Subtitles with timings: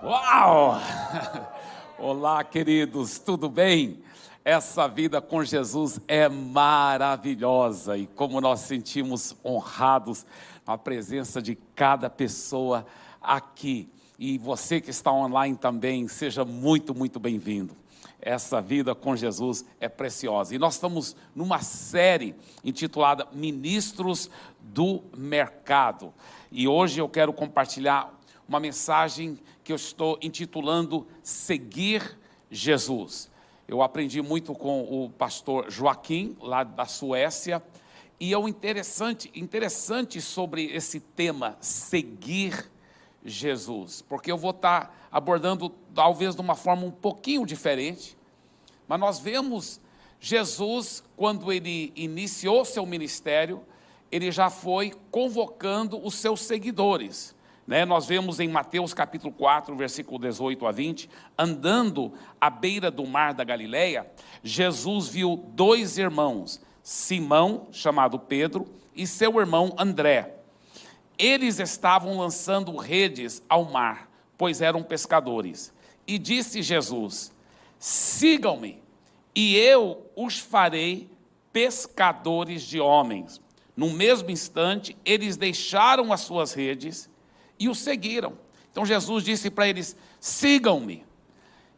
[0.00, 0.78] Uau!
[1.98, 4.00] Olá, queridos, tudo bem?
[4.44, 10.24] Essa vida com Jesus é maravilhosa e como nós sentimos honrados
[10.64, 12.86] na presença de cada pessoa
[13.20, 13.90] aqui.
[14.16, 17.76] E você que está online também, seja muito, muito bem-vindo.
[18.20, 20.54] Essa vida com Jesus é preciosa.
[20.54, 24.30] E nós estamos numa série intitulada Ministros
[24.60, 26.14] do Mercado.
[26.52, 28.16] E hoje eu quero compartilhar
[28.48, 29.38] uma mensagem
[29.68, 32.18] que eu estou intitulando Seguir
[32.50, 33.30] Jesus.
[33.68, 37.62] Eu aprendi muito com o pastor Joaquim, lá da Suécia,
[38.18, 42.70] e é um interessante, interessante sobre esse tema, seguir
[43.22, 48.16] Jesus, porque eu vou estar abordando talvez de uma forma um pouquinho diferente,
[48.88, 49.82] mas nós vemos
[50.18, 53.62] Jesus, quando ele iniciou seu ministério,
[54.10, 57.36] ele já foi convocando os seus seguidores.
[57.68, 57.84] Né?
[57.84, 63.34] Nós vemos em Mateus capítulo 4, versículo 18 a 20, andando à beira do mar
[63.34, 64.10] da Galileia,
[64.42, 70.36] Jesus viu dois irmãos, Simão, chamado Pedro, e seu irmão André.
[71.18, 75.70] Eles estavam lançando redes ao mar, pois eram pescadores.
[76.06, 77.34] E disse Jesus:
[77.78, 78.82] Sigam-me,
[79.34, 81.10] e eu os farei
[81.52, 83.42] pescadores de homens.
[83.76, 87.10] No mesmo instante, eles deixaram as suas redes
[87.58, 88.38] e o seguiram.
[88.70, 91.06] Então Jesus disse para eles: sigam-me.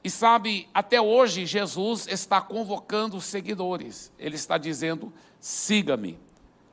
[0.02, 4.12] E sabe, até hoje Jesus está convocando os seguidores.
[4.18, 6.18] Ele está dizendo: siga-me.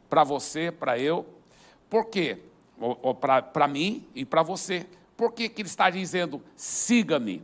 [0.09, 1.25] Para você, para eu.
[1.89, 2.37] Por quê?
[3.53, 4.85] Para mim e para você.
[5.15, 7.43] Por que, que ele está dizendo siga-me?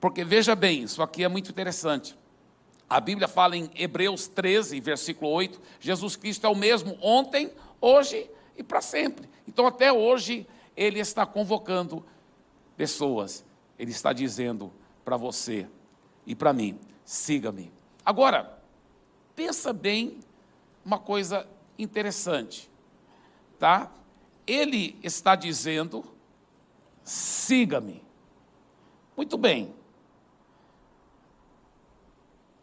[0.00, 2.16] Porque veja bem, isso aqui é muito interessante.
[2.88, 8.30] A Bíblia fala em Hebreus 13, versículo 8: Jesus Cristo é o mesmo ontem, hoje
[8.56, 9.28] e para sempre.
[9.48, 10.46] Então, até hoje,
[10.76, 12.04] ele está convocando
[12.76, 13.44] pessoas,
[13.78, 14.72] ele está dizendo
[15.04, 15.66] para você
[16.26, 17.72] e para mim: siga-me.
[18.04, 18.60] Agora,
[19.34, 20.18] pensa bem
[20.84, 21.46] uma coisa
[21.78, 22.70] interessante,
[23.58, 23.90] tá?
[24.46, 26.04] Ele está dizendo:
[27.02, 28.04] siga-me.
[29.16, 29.74] Muito bem.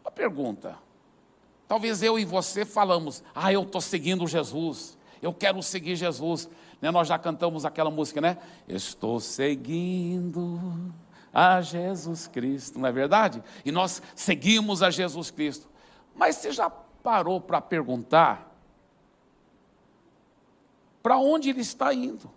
[0.02, 0.78] Uma pergunta.
[1.66, 6.48] Talvez eu e você falamos: ah, eu estou seguindo Jesus, eu quero seguir Jesus.
[6.84, 6.90] Né?
[6.90, 8.36] Nós já cantamos aquela música, né?
[8.68, 10.92] Estou seguindo
[11.32, 13.42] a Jesus Cristo, não é verdade?
[13.64, 15.66] E nós seguimos a Jesus Cristo.
[16.14, 18.54] Mas você já parou para perguntar
[21.02, 22.30] para onde ele está indo?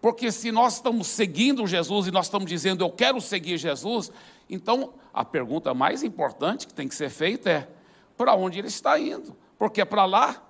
[0.00, 4.10] Porque se nós estamos seguindo Jesus e nós estamos dizendo eu quero seguir Jesus,
[4.48, 7.68] então a pergunta mais importante que tem que ser feita é:
[8.16, 9.36] para onde ele está indo?
[9.58, 10.42] Porque é para lá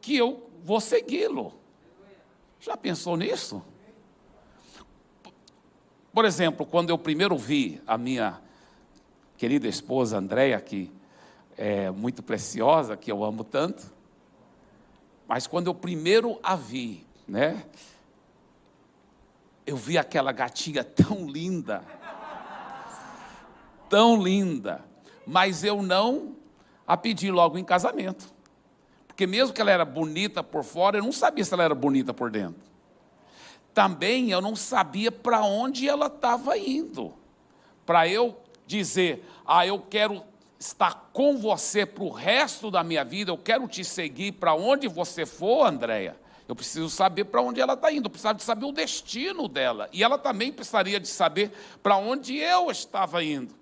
[0.00, 1.54] que eu vou segui-lo.
[2.60, 3.62] Já pensou nisso?
[6.12, 8.40] Por exemplo, quando eu primeiro vi a minha
[9.36, 10.90] querida esposa Andréia, que
[11.56, 13.92] é muito preciosa, que eu amo tanto,
[15.26, 17.64] mas quando eu primeiro a vi, né,
[19.66, 21.84] eu vi aquela gatinha tão linda,
[23.88, 24.84] tão linda,
[25.26, 26.37] mas eu não
[26.88, 28.32] a pedir logo em casamento.
[29.06, 32.14] Porque mesmo que ela era bonita por fora, eu não sabia se ela era bonita
[32.14, 32.62] por dentro.
[33.74, 37.14] Também eu não sabia para onde ela estava indo.
[37.84, 40.22] Para eu dizer, ah, eu quero
[40.58, 44.88] estar com você para o resto da minha vida, eu quero te seguir para onde
[44.88, 46.16] você for, Andréia.
[46.48, 49.90] Eu preciso saber para onde ela está indo, eu precisava de saber o destino dela.
[49.92, 53.54] E ela também precisaria de saber para onde eu estava indo,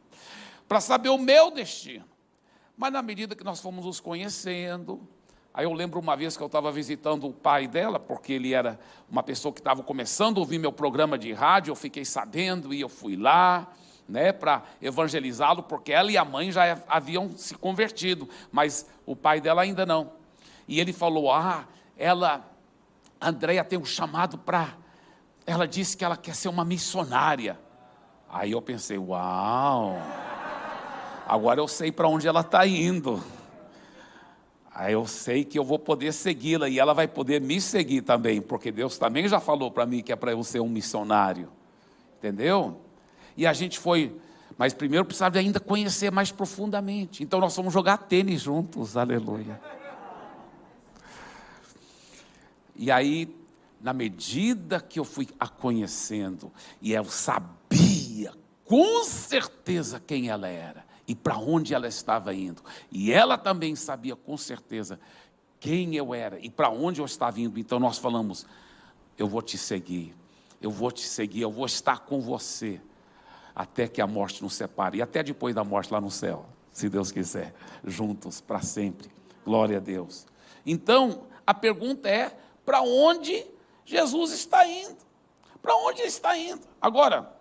[0.69, 2.05] para saber o meu destino.
[2.77, 5.01] Mas na medida que nós fomos nos conhecendo,
[5.55, 8.79] aí eu lembro uma vez que eu estava visitando o pai dela, porque ele era
[9.11, 12.81] uma pessoa que estava começando a ouvir meu programa de rádio, eu fiquei sabendo e
[12.83, 13.73] eu fui lá,
[14.07, 19.41] né, para evangelizá-lo, porque ela e a mãe já haviam se convertido, mas o pai
[19.41, 20.13] dela ainda não.
[20.69, 21.67] E ele falou: "Ah,
[21.97, 22.45] ela
[23.19, 24.75] Andréia tem um chamado para
[25.47, 27.59] ela disse que ela quer ser uma missionária".
[28.29, 29.97] Aí eu pensei: "Uau!"
[31.27, 33.23] Agora eu sei para onde ela está indo.
[34.73, 38.41] Aí eu sei que eu vou poder segui-la e ela vai poder me seguir também,
[38.41, 41.51] porque Deus também já falou para mim que é para eu ser um missionário.
[42.19, 42.81] Entendeu?
[43.37, 44.15] E a gente foi,
[44.57, 47.25] mas primeiro precisava ainda conhecer mais profundamente.
[47.25, 49.61] Então nós fomos jogar tênis juntos, aleluia.
[52.77, 53.35] E aí,
[53.81, 58.33] na medida que eu fui a conhecendo, e eu sabia
[58.65, 62.63] com certeza quem ela era, e para onde ela estava indo.
[62.91, 64.99] E ela também sabia com certeza
[65.61, 67.59] quem eu era e para onde eu estava indo.
[67.59, 68.47] Então nós falamos:
[69.17, 70.15] eu vou te seguir,
[70.61, 72.81] eu vou te seguir, eu vou estar com você,
[73.55, 76.89] até que a morte nos separe, e até depois da morte lá no céu, se
[76.89, 77.55] Deus quiser,
[77.85, 79.11] juntos para sempre.
[79.45, 80.27] Glória a Deus.
[80.65, 83.47] Então, a pergunta é: para onde
[83.85, 84.97] Jesus está indo?
[85.63, 86.63] Para onde está indo?
[86.81, 87.36] Agora,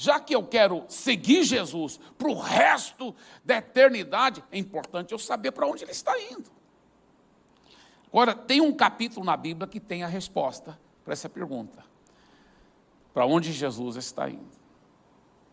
[0.00, 3.14] já que eu quero seguir Jesus para o resto
[3.44, 6.50] da eternidade, é importante eu saber para onde ele está indo.
[8.08, 11.84] Agora, tem um capítulo na Bíblia que tem a resposta para essa pergunta:
[13.12, 14.50] para onde Jesus está indo?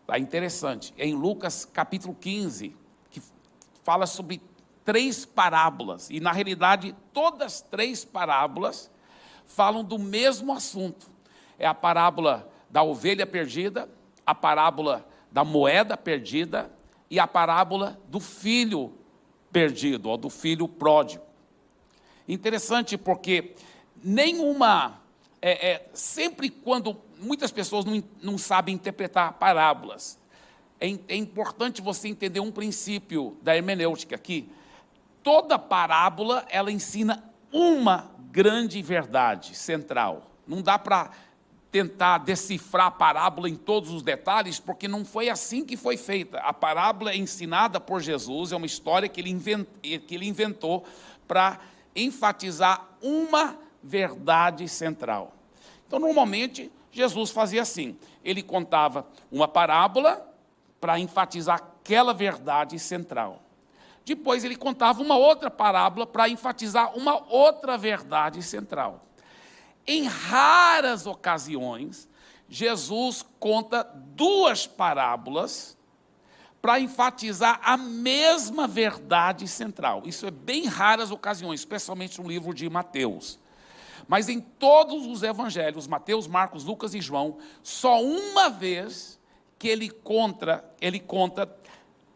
[0.00, 0.94] Está interessante.
[0.96, 2.74] É em Lucas capítulo 15,
[3.10, 3.20] que
[3.84, 4.40] fala sobre
[4.82, 8.90] três parábolas, e na realidade, todas as três parábolas
[9.44, 11.10] falam do mesmo assunto.
[11.58, 13.97] É a parábola da ovelha perdida,
[14.28, 16.70] a parábola da moeda perdida
[17.10, 18.92] e a parábola do filho
[19.50, 21.24] perdido, ou do filho pródigo.
[22.28, 23.54] Interessante porque
[24.04, 25.00] nenhuma.
[25.40, 30.18] É, é, sempre quando muitas pessoas não, não sabem interpretar parábolas,
[30.80, 34.50] é, é importante você entender um princípio da hermenêutica aqui
[35.22, 37.22] toda parábola ela ensina
[37.52, 40.22] uma grande verdade central.
[40.46, 41.10] Não dá para
[41.78, 46.38] tentar decifrar a parábola em todos os detalhes, porque não foi assim que foi feita.
[46.38, 49.32] A parábola ensinada por Jesus, é uma história que ele,
[49.80, 50.84] que ele inventou
[51.28, 51.60] para
[51.94, 55.32] enfatizar uma verdade central.
[55.86, 60.28] Então, normalmente, Jesus fazia assim: ele contava uma parábola
[60.80, 63.40] para enfatizar aquela verdade central.
[64.04, 69.04] Depois ele contava uma outra parábola para enfatizar uma outra verdade central.
[69.90, 72.06] Em raras ocasiões,
[72.46, 75.78] Jesus conta duas parábolas
[76.60, 80.02] para enfatizar a mesma verdade central.
[80.04, 83.38] Isso é bem raras ocasiões, especialmente no livro de Mateus.
[84.06, 89.18] Mas em todos os evangelhos, Mateus, Marcos, Lucas e João, só uma vez
[89.58, 91.50] que ele conta, ele conta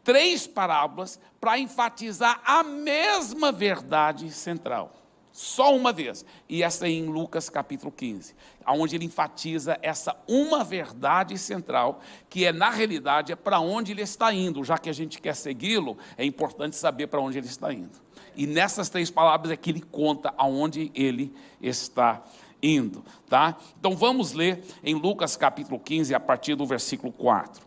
[0.04, 5.01] três parábolas para enfatizar a mesma verdade central.
[5.32, 6.24] Só uma vez.
[6.46, 8.34] E essa é em Lucas capítulo 15,
[8.68, 14.02] onde ele enfatiza essa uma verdade central, que é, na realidade, é para onde ele
[14.02, 14.62] está indo.
[14.62, 17.98] Já que a gente quer segui-lo, é importante saber para onde ele está indo.
[18.36, 22.22] E nessas três palavras é que ele conta aonde ele está
[22.62, 23.02] indo.
[23.28, 23.56] Tá?
[23.78, 27.66] Então vamos ler em Lucas capítulo 15, a partir do versículo 4.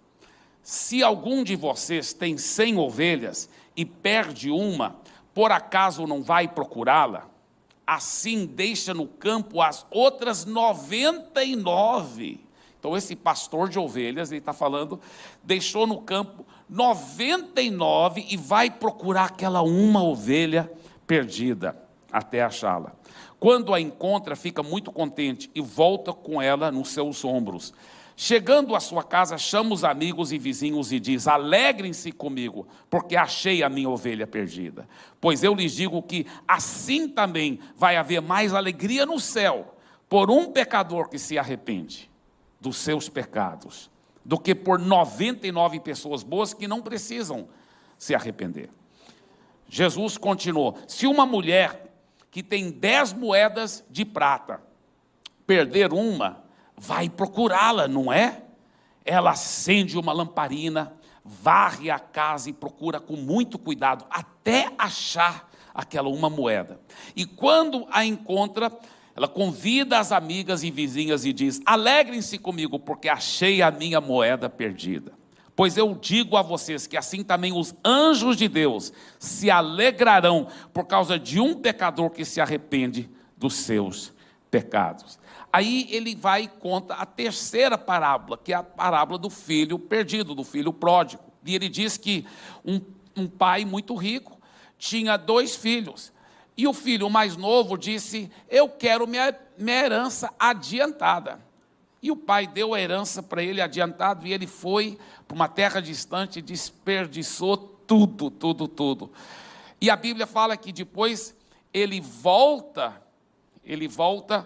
[0.61, 4.95] Se algum de vocês tem cem ovelhas e perde uma,
[5.33, 7.34] por acaso não vai procurá-la?
[7.85, 12.43] Assim deixa no campo as outras noventa e nove.
[12.79, 14.99] Então, esse pastor de ovelhas, ele está falando,
[15.43, 20.71] deixou no campo 99 e vai procurar aquela uma ovelha
[21.07, 21.75] perdida
[22.11, 22.93] até achá-la.
[23.39, 27.73] Quando a encontra, fica muito contente e volta com ela nos seus ombros.
[28.17, 33.61] Chegando à sua casa, chama os amigos e vizinhos e diz: Alegrem-se comigo, porque achei
[33.61, 34.87] a minha ovelha perdida.
[35.19, 39.75] Pois eu lhes digo que assim também vai haver mais alegria no céu
[40.07, 42.09] por um pecador que se arrepende
[42.61, 43.91] dos seus pecados,
[44.23, 47.49] do que por 99 pessoas boas que não precisam
[47.97, 48.69] se arrepender.
[49.67, 51.91] Jesus continuou: Se uma mulher
[52.31, 54.61] que tem dez moedas de prata
[55.45, 56.44] perder uma,
[56.77, 58.41] vai procurá-la, não é?
[59.03, 66.09] Ela acende uma lamparina, varre a casa e procura com muito cuidado até achar aquela
[66.09, 66.79] uma moeda.
[67.15, 68.71] E quando a encontra,
[69.15, 74.49] ela convida as amigas e vizinhas e diz: Alegrem-se comigo, porque achei a minha moeda
[74.49, 75.13] perdida.
[75.55, 80.85] Pois eu digo a vocês que assim também os anjos de Deus se alegrarão por
[80.85, 84.13] causa de um pecador que se arrepende dos seus
[84.51, 85.17] pecados.
[85.55, 90.35] Aí ele vai e conta a terceira parábola, que é a parábola do filho perdido,
[90.35, 91.23] do filho pródigo.
[91.45, 92.25] E ele diz que
[92.65, 92.81] um,
[93.15, 94.37] um pai muito rico
[94.77, 96.11] tinha dois filhos.
[96.57, 101.39] E o filho mais novo disse: Eu quero minha, minha herança adiantada.
[102.01, 105.79] E o pai deu a herança para ele adiantado e ele foi para uma terra
[105.79, 109.09] distante e desperdiçou tudo, tudo, tudo.
[109.79, 111.33] E a Bíblia fala que depois
[111.73, 113.01] ele volta,
[113.63, 114.45] ele volta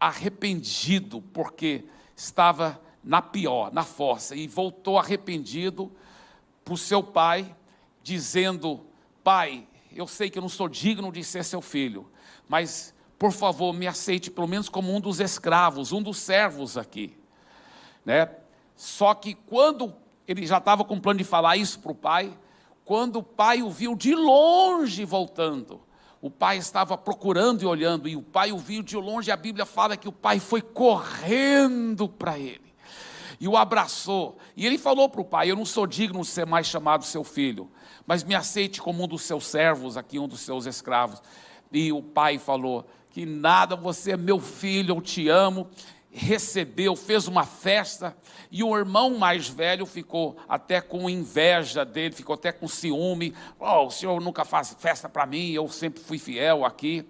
[0.00, 1.84] arrependido, porque
[2.16, 5.92] estava na pior, na fossa, e voltou arrependido
[6.64, 7.54] para o seu pai,
[8.02, 8.86] dizendo:
[9.22, 12.10] Pai, eu sei que eu não sou digno de ser seu filho,
[12.48, 17.14] mas por favor, me aceite pelo menos como um dos escravos, um dos servos aqui.
[18.02, 18.30] Né?
[18.74, 19.94] Só que quando
[20.26, 22.32] ele já estava com o plano de falar isso para o pai,
[22.82, 25.82] quando o pai o viu de longe voltando,
[26.20, 29.30] O pai estava procurando e olhando, e o pai o viu de longe.
[29.30, 32.70] A Bíblia fala que o pai foi correndo para ele
[33.40, 34.36] e o abraçou.
[34.54, 37.24] E ele falou para o pai: Eu não sou digno de ser mais chamado seu
[37.24, 37.70] filho,
[38.06, 41.22] mas me aceite como um dos seus servos, aqui, um dos seus escravos.
[41.72, 45.68] E o pai falou: Que nada, você é meu filho, eu te amo
[46.12, 48.16] recebeu, fez uma festa,
[48.50, 53.34] e o irmão mais velho ficou até com inveja dele, ficou até com ciúme.
[53.58, 57.06] Oh, o senhor nunca faz festa para mim, eu sempre fui fiel aqui.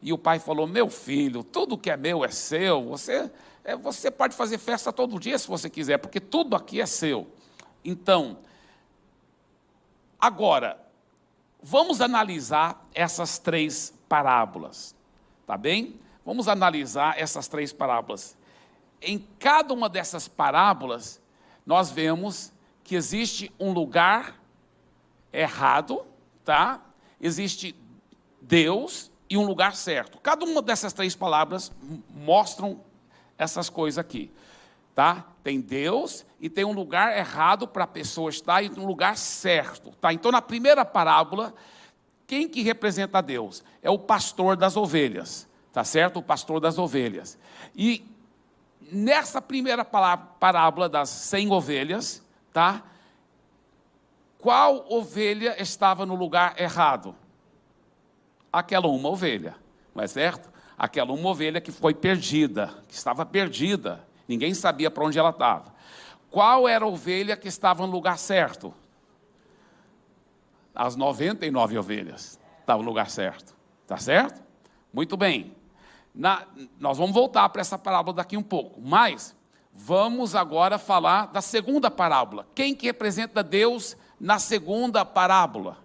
[0.00, 3.30] E o pai falou: Meu filho, tudo que é meu é seu, você,
[3.64, 7.26] é, você pode fazer festa todo dia se você quiser, porque tudo aqui é seu.
[7.84, 8.38] Então,
[10.18, 10.80] agora,
[11.62, 14.94] vamos analisar essas três parábolas,
[15.46, 16.00] tá bem?
[16.24, 18.37] Vamos analisar essas três parábolas
[19.00, 21.20] em cada uma dessas parábolas,
[21.64, 22.52] nós vemos
[22.82, 24.40] que existe um lugar
[25.32, 26.04] errado,
[26.44, 26.80] tá?
[27.20, 27.74] Existe
[28.40, 30.18] Deus e um lugar certo.
[30.18, 31.70] Cada uma dessas três palavras
[32.10, 32.80] mostram
[33.36, 34.32] essas coisas aqui,
[34.94, 35.26] tá?
[35.44, 39.90] Tem Deus e tem um lugar errado para a pessoa estar e um lugar certo,
[40.00, 40.12] tá?
[40.12, 41.54] Então, na primeira parábola,
[42.26, 43.62] quem que representa Deus?
[43.82, 46.18] É o pastor das ovelhas, tá certo?
[46.18, 47.38] O pastor das ovelhas.
[47.76, 48.04] E
[48.90, 52.82] nessa primeira parábola das cem ovelhas, tá?
[54.38, 57.14] Qual ovelha estava no lugar errado?
[58.52, 59.56] Aquela uma ovelha,
[59.94, 60.48] não é certo?
[60.76, 65.74] Aquela uma ovelha que foi perdida, que estava perdida, ninguém sabia para onde ela estava.
[66.30, 68.72] Qual era a ovelha que estava no lugar certo?
[70.74, 74.40] As 99 ovelhas estavam no lugar certo, tá certo?
[74.92, 75.57] Muito bem.
[76.18, 76.44] Na,
[76.80, 79.36] nós vamos voltar para essa parábola daqui um pouco, mas
[79.72, 82.44] vamos agora falar da segunda parábola.
[82.56, 85.78] Quem que representa Deus na segunda parábola?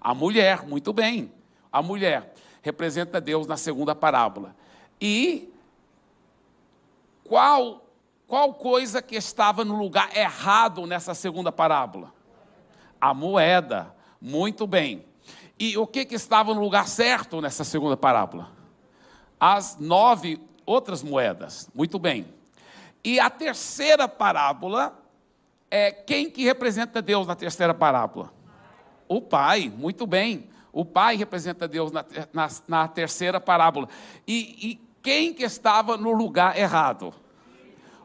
[0.00, 1.32] A mulher, muito bem.
[1.70, 4.56] A mulher representa Deus na segunda parábola.
[5.00, 5.54] E
[7.22, 7.84] qual
[8.26, 12.12] qual coisa que estava no lugar errado nessa segunda parábola?
[13.00, 13.94] A moeda.
[14.20, 15.04] Muito bem.
[15.56, 18.53] E o que, que estava no lugar certo nessa segunda parábola?
[19.38, 21.68] As nove outras moedas.
[21.74, 22.26] Muito bem.
[23.02, 24.98] E a terceira parábola
[25.70, 28.32] é quem que representa Deus na terceira parábola?
[29.08, 30.48] O Pai, muito bem.
[30.72, 33.88] O Pai representa Deus na, na, na terceira parábola.
[34.26, 37.12] E, e quem que estava no lugar errado?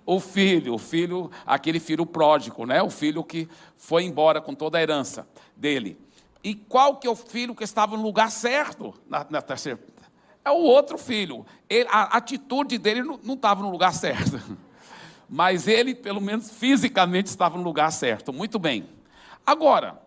[0.06, 2.82] O filho, o filho, aquele filho pródigo, né?
[2.82, 5.98] O filho que foi embora com toda a herança dele.
[6.44, 9.80] E qual que é o filho que estava no lugar certo na, na terceira?
[10.44, 11.46] É o outro filho.
[11.70, 14.42] Ele, a atitude dele não estava no lugar certo.
[15.30, 18.34] Mas ele, pelo menos fisicamente, estava no lugar certo.
[18.34, 18.90] Muito bem.
[19.46, 20.02] Agora,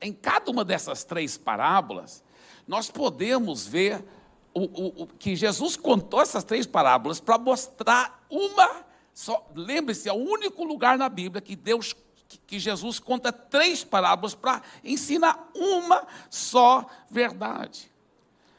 [0.00, 2.22] em cada uma dessas três parábolas,
[2.66, 4.04] nós podemos ver
[4.52, 9.46] o, o, o, que Jesus contou essas três parábolas para mostrar uma só.
[9.54, 11.94] Lembre-se, é o único lugar na Bíblia que Deus
[12.28, 17.90] que, que Jesus conta três parábolas para ensinar uma só verdade.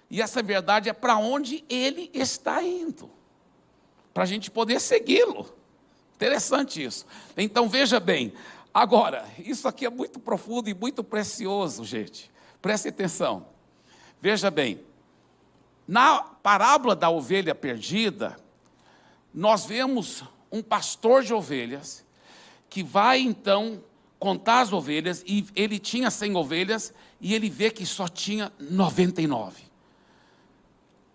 [0.10, 3.10] E essa verdade é para onde ele está indo,
[4.14, 5.54] para a gente poder segui-lo.
[6.16, 7.06] Interessante isso.
[7.38, 8.34] Então veja bem,
[8.74, 12.32] agora, isso aqui é muito profundo e muito precioso, gente.
[12.62, 13.46] Preste atenção.
[14.20, 14.82] Veja bem,
[15.88, 18.36] na parábola da ovelha perdida,
[19.34, 22.06] nós vemos um pastor de ovelhas
[22.70, 23.84] que vai então
[24.20, 29.69] contar as ovelhas e ele tinha 100 ovelhas e ele vê que só tinha 99.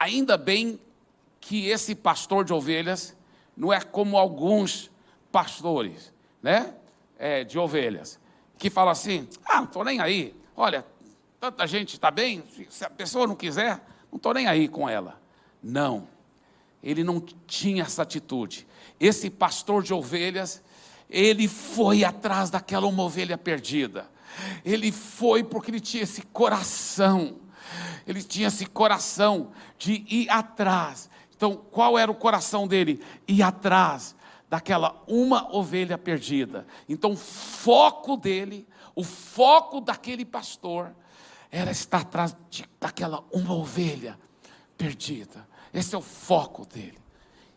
[0.04, 0.78] Ainda bem
[1.40, 3.16] que esse pastor de ovelhas
[3.56, 4.90] não é como alguns
[5.32, 6.74] pastores, né?
[7.18, 8.20] É, de ovelhas,
[8.58, 10.84] que falam assim: ah, não estou nem aí, olha,
[11.40, 13.82] tanta gente está bem, se a pessoa não quiser,
[14.12, 15.18] não estou nem aí com ela.
[15.62, 16.06] Não,
[16.82, 18.66] ele não tinha essa atitude.
[19.00, 20.62] Esse pastor de ovelhas,
[21.08, 24.06] ele foi atrás daquela uma ovelha perdida.
[24.66, 27.40] Ele foi porque ele tinha esse coração
[28.06, 31.10] ele tinha esse coração de ir atrás.
[31.36, 33.02] Então, qual era o coração dele?
[33.26, 34.14] Ir atrás
[34.48, 36.66] daquela uma ovelha perdida.
[36.88, 40.94] Então, o foco dele, o foco daquele pastor,
[41.50, 44.18] era estar atrás de, daquela uma ovelha
[44.76, 45.46] perdida.
[45.72, 46.98] Esse é o foco dele.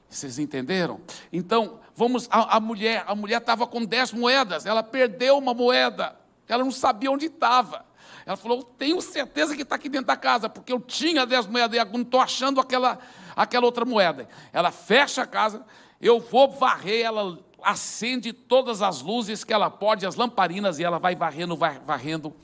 [0.09, 1.01] Vocês entenderam?
[1.33, 6.15] Então, vamos, a, a mulher, a mulher estava com dez moedas, ela perdeu uma moeda,
[6.47, 7.85] ela não sabia onde estava.
[8.27, 11.79] Ela falou: tenho certeza que está aqui dentro da casa, porque eu tinha dez moedas
[11.79, 12.99] e não estou achando aquela,
[13.33, 14.27] aquela outra moeda.
[14.51, 15.65] Ela fecha a casa,
[16.01, 20.99] eu vou varrer, ela acende todas as luzes que ela pode, as lamparinas, e ela
[20.99, 22.35] vai varrendo, vai varrendo,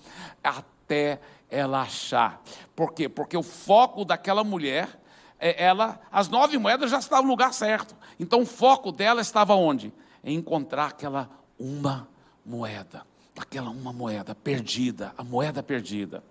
[0.41, 2.41] até ela achar.
[2.73, 3.09] Por quê?
[3.09, 4.87] Porque o foco daquela mulher,
[5.37, 7.93] é, ela, as nove moedas já estavam no lugar certo.
[8.17, 9.93] Então o foco dela estava onde?
[10.23, 12.07] Em encontrar aquela uma
[12.45, 13.05] moeda,
[13.37, 16.23] aquela uma moeda perdida, a moeda perdida.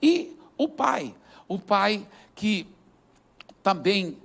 [0.00, 1.14] E o pai,
[1.48, 2.66] o pai que
[3.62, 4.18] também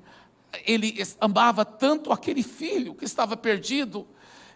[0.65, 4.07] ele amava tanto aquele filho que estava perdido,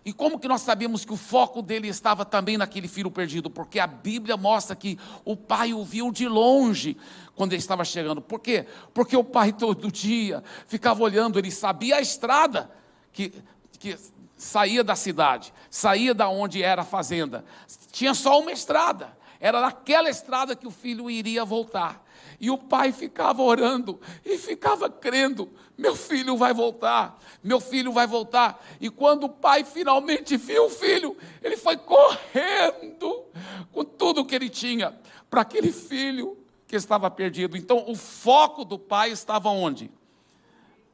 [0.06, 3.50] e como que nós sabemos que o foco dele estava também naquele filho perdido?
[3.50, 6.98] Porque a Bíblia mostra que o pai o viu de longe
[7.36, 8.22] quando ele estava chegando.
[8.22, 8.66] Por quê?
[8.94, 12.70] Porque o pai todo dia ficava olhando, ele sabia a estrada
[13.14, 13.34] que,
[13.80, 13.96] que
[14.38, 17.44] saía da cidade, saía da onde era a fazenda.
[17.92, 19.18] Tinha só uma estrada.
[19.40, 22.02] Era naquela estrada que o filho iria voltar.
[22.40, 28.08] E o pai ficava orando e ficava crendo: meu filho vai voltar, meu filho vai
[28.08, 28.64] voltar.
[28.80, 33.26] E quando o pai finalmente viu o filho, ele foi correndo
[33.72, 34.98] com tudo que ele tinha
[35.30, 36.38] para aquele filho
[36.68, 37.58] que estava perdido.
[37.58, 39.92] Então, o foco do pai estava onde?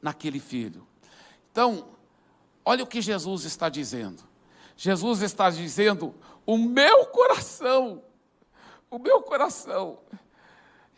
[0.02, 0.86] Naquele filho.
[1.52, 1.88] Então,
[2.70, 4.22] olha o que Jesus está dizendo.
[4.76, 6.14] Jesus está dizendo:
[6.46, 8.02] o meu coração,
[8.88, 9.98] o meu coração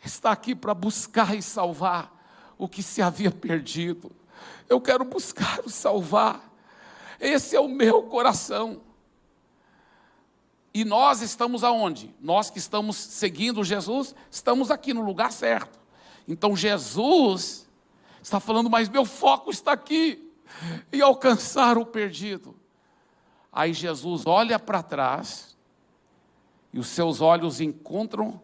[0.05, 2.13] está aqui para buscar e salvar
[2.59, 4.11] o que se havia perdido.
[4.69, 6.47] Eu quero buscar e salvar.
[7.19, 8.81] Esse é o meu coração.
[10.73, 12.13] E nós estamos aonde?
[12.19, 15.79] Nós que estamos seguindo Jesus, estamos aqui no lugar certo.
[16.27, 17.67] Então Jesus
[18.21, 20.32] está falando, mas meu foco está aqui
[20.91, 22.55] em alcançar o perdido.
[23.51, 25.55] Aí Jesus olha para trás
[26.73, 28.41] e os seus olhos encontram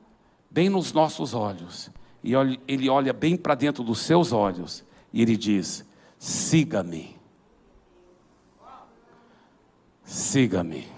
[0.49, 1.89] bem nos nossos olhos,
[2.23, 2.33] e
[2.67, 5.85] ele olha bem para dentro dos seus olhos, e ele diz:
[6.17, 7.17] siga-me.
[10.03, 10.91] Siga-me.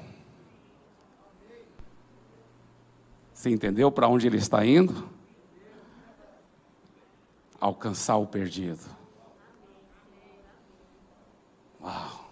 [3.33, 5.09] Você entendeu para onde ele está indo?
[7.59, 9.00] Alcançar o perdido.
[11.81, 12.29] Uau.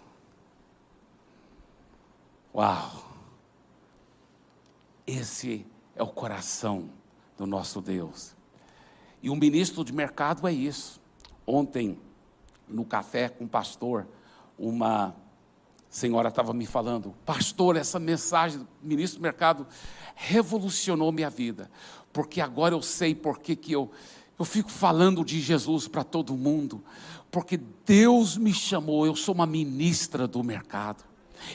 [2.54, 3.04] Uau.
[5.06, 6.90] Esse é o coração
[7.36, 8.34] do nosso Deus.
[9.22, 11.00] E um ministro de mercado é isso.
[11.46, 11.98] Ontem,
[12.68, 14.06] no café com o pastor,
[14.58, 15.14] uma
[15.88, 19.66] senhora estava me falando, pastor, essa mensagem do ministro do mercado
[20.14, 21.68] revolucionou minha vida,
[22.12, 23.90] porque agora eu sei por que, eu,
[24.38, 26.84] eu fico falando de Jesus para todo mundo,
[27.30, 31.04] porque Deus me chamou, eu sou uma ministra do mercado,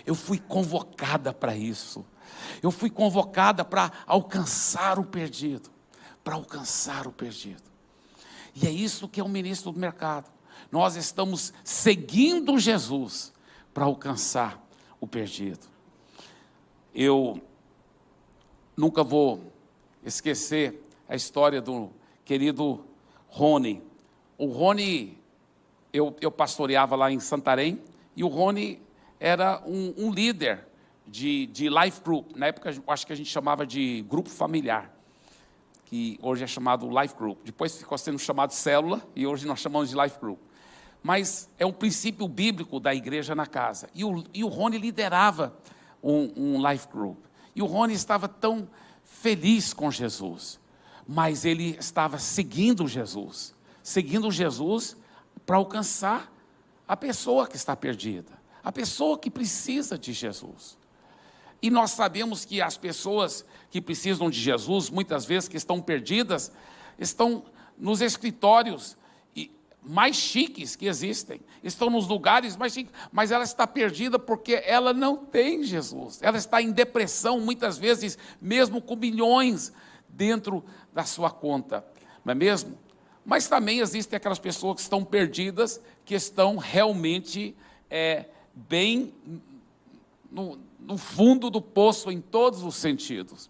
[0.06, 2.06] eu fui convocada para isso,
[2.62, 5.76] eu fui convocada para alcançar o perdido
[6.26, 7.62] para alcançar o perdido.
[8.56, 10.32] E é isso que é o ministro do mercado.
[10.72, 13.32] Nós estamos seguindo Jesus
[13.72, 14.60] para alcançar
[15.00, 15.68] o perdido.
[16.96, 17.40] Eu
[18.76, 19.54] nunca vou
[20.04, 21.92] esquecer a história do
[22.24, 22.84] querido
[23.28, 23.84] Rony.
[24.36, 25.20] O Rony,
[25.96, 27.82] eu, eu pastoreava lá em Santarém,
[28.16, 28.82] e o Rony
[29.20, 30.68] era um, um líder
[31.08, 32.36] de, de life group.
[32.36, 34.92] Na época, acho que a gente chamava de grupo familiar
[35.86, 37.38] que hoje é chamado Life Group.
[37.46, 40.40] Depois ficou sendo chamado célula e hoje nós chamamos de Life Group.
[41.04, 43.88] Mas é um princípio bíblico da igreja na casa.
[43.94, 45.56] E o, e o Rony liderava
[46.02, 47.20] um, um Life Group.
[47.56, 48.68] E o Rony estava tão
[49.04, 50.60] feliz com Jesus,
[51.08, 53.56] mas ele estava seguindo Jesus
[53.86, 54.98] seguindo Jesus
[55.46, 56.32] para alcançar
[56.88, 58.32] a pessoa que está perdida,
[58.64, 60.78] a pessoa que precisa de Jesus.
[61.62, 66.52] E nós sabemos que as pessoas que precisam de Jesus, muitas vezes que estão perdidas,
[67.00, 67.44] estão
[67.78, 68.98] nos escritórios
[69.88, 74.94] mais chiques que existem, estão nos lugares mais chiques, mas ela está perdida porque ela
[74.94, 76.20] não tem Jesus.
[76.22, 79.72] Ela está em depressão, muitas vezes, mesmo com milhões
[80.10, 81.86] dentro da sua conta,
[82.24, 82.78] não é mesmo?
[83.26, 87.56] Mas também existem aquelas pessoas que estão perdidas, que estão realmente
[87.90, 89.14] é, bem
[90.32, 93.50] no, no fundo do poço em todos os sentidos.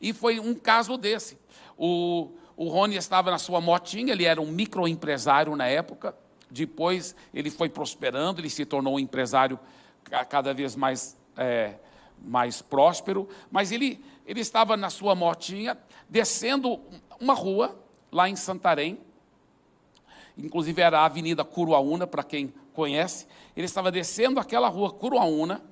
[0.00, 1.38] E foi um caso desse.
[1.76, 6.14] O, o Rony estava na sua motinha, ele era um microempresário na época,
[6.50, 9.58] depois ele foi prosperando, ele se tornou um empresário
[10.28, 11.76] cada vez mais, é,
[12.22, 16.78] mais próspero, mas ele, ele estava na sua motinha, descendo
[17.18, 17.74] uma rua,
[18.12, 19.00] lá em Santarém,
[20.36, 25.62] inclusive era a Avenida Curuaúna, para quem conhece, ele estava descendo aquela rua Curuaúna,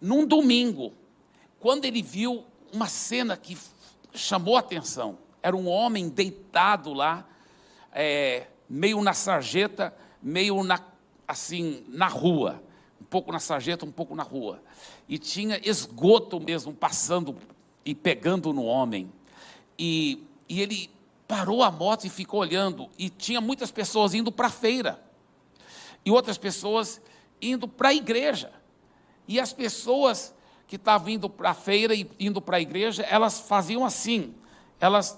[0.00, 0.92] num domingo,
[1.58, 3.56] quando ele viu uma cena que
[4.12, 7.26] chamou a atenção, era um homem deitado lá,
[7.92, 10.80] é, meio na sarjeta, meio na,
[11.26, 12.62] assim, na rua,
[13.00, 14.62] um pouco na sarjeta, um pouco na rua,
[15.08, 17.36] e tinha esgoto mesmo passando
[17.84, 19.10] e pegando no homem,
[19.78, 20.90] e e ele
[21.30, 25.00] parou a moto e ficou olhando, e tinha muitas pessoas indo para a feira,
[26.04, 27.00] e outras pessoas
[27.40, 28.50] indo para a igreja.
[29.28, 30.34] E as pessoas
[30.66, 34.34] que estavam indo para a feira e indo para a igreja, elas faziam assim,
[34.80, 35.16] elas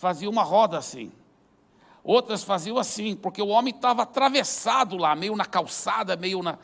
[0.00, 1.12] faziam uma roda assim.
[2.02, 6.58] Outras faziam assim, porque o homem estava atravessado lá, meio na calçada, meio na.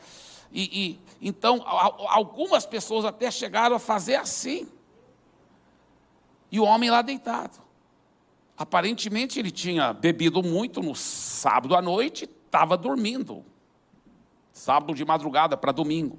[0.51, 4.67] E, e então algumas pessoas até chegaram a fazer assim.
[6.51, 7.68] E o homem lá deitado.
[8.59, 13.45] Aparentemente ele tinha bebido muito no sábado à noite, estava dormindo.
[14.53, 16.19] Sábado de madrugada para domingo.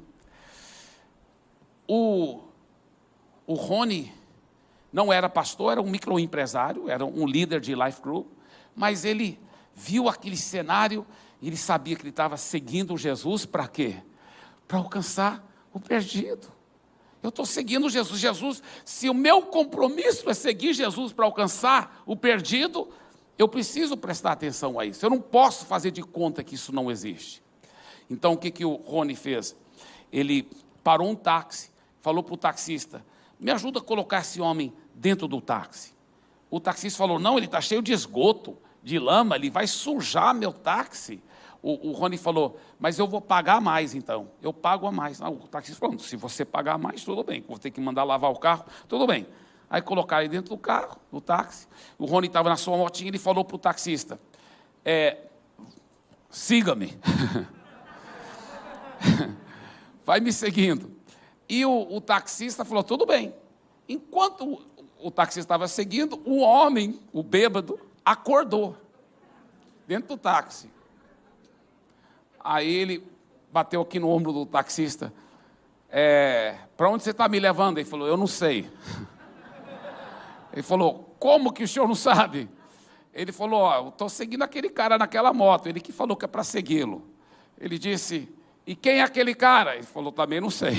[1.85, 2.39] O,
[3.45, 4.13] o Rony
[4.93, 8.27] não era pastor, era um microempresário, era um líder de life group,
[8.73, 9.37] mas ele
[9.75, 11.05] viu aquele cenário
[11.41, 13.97] e ele sabia que ele estava seguindo Jesus para quê?
[14.65, 16.47] Para alcançar o perdido.
[17.21, 18.19] Eu estou seguindo Jesus.
[18.19, 22.87] Jesus, se o meu compromisso é seguir Jesus para alcançar o perdido,
[23.37, 25.05] eu preciso prestar atenção a isso.
[25.05, 27.43] Eu não posso fazer de conta que isso não existe.
[28.09, 29.55] Então, o que, que o Rony fez?
[30.11, 30.49] Ele
[30.83, 31.69] parou um táxi,
[32.01, 33.05] falou para o taxista:
[33.39, 35.93] me ajuda a colocar esse homem dentro do táxi.
[36.49, 40.51] O taxista falou: não, ele está cheio de esgoto, de lama, ele vai sujar meu
[40.51, 41.21] táxi
[41.61, 44.29] o, o Rony falou, mas eu vou pagar mais então.
[44.41, 45.19] Eu pago a mais.
[45.19, 47.43] O taxista falou, se você pagar mais, tudo bem.
[47.47, 49.27] Vou ter que mandar lavar o carro, tudo bem.
[49.69, 51.67] Aí colocaram ele dentro do carro, do táxi.
[51.97, 54.19] O Rony estava na sua motinha, ele falou para o taxista,
[54.83, 55.17] é,
[56.29, 56.97] siga-me.
[60.03, 60.91] Vai me seguindo.
[61.47, 63.33] E o, o, taxista falou, tudo bem.
[63.87, 64.61] Enquanto o,
[65.07, 68.75] o taxista estava seguindo, o homem, o bêbado, acordou
[69.85, 70.71] dentro do táxi.
[72.39, 73.03] Aí ele
[73.51, 75.13] bateu aqui no ombro do taxista.
[75.89, 77.79] É, para onde você está me levando?
[77.79, 78.69] Ele falou, eu não sei.
[80.53, 82.49] Ele falou, como que o senhor não sabe?
[83.13, 85.67] Ele falou, ó, eu estou seguindo aquele cara naquela moto.
[85.67, 87.03] Ele que falou que é para segui-lo.
[87.59, 88.29] Ele disse,
[88.65, 89.75] e quem é aquele cara?
[89.75, 90.75] Ele falou, também não sei.